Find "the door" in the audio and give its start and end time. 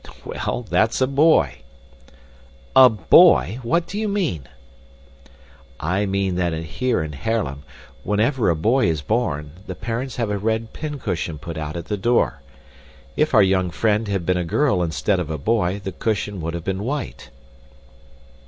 11.85-12.41